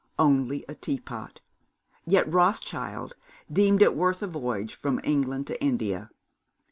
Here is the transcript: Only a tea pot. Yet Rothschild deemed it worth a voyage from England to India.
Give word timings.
Only 0.17 0.65
a 0.67 0.73
tea 0.73 0.99
pot. 0.99 1.41
Yet 2.07 2.27
Rothschild 2.33 3.13
deemed 3.53 3.83
it 3.83 3.95
worth 3.95 4.23
a 4.23 4.27
voyage 4.27 4.73
from 4.73 4.99
England 5.03 5.45
to 5.45 5.63
India. 5.63 6.09